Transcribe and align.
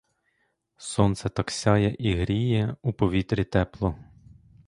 Сонце 0.85 1.29
так 1.29 1.51
сяє 1.51 1.95
і 1.99 2.13
гріє, 2.15 2.75
у 2.81 2.93
повітрі 2.93 3.43
тепло. 3.43 3.95